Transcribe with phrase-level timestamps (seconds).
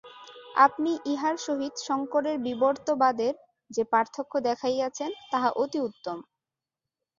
[0.57, 3.33] আপনি ইহার সহিত শঙ্করের বিবর্তবাদের
[3.71, 6.17] যে পার্থক্য দেখাইয়াছেন, তাহা অতি উত্তম।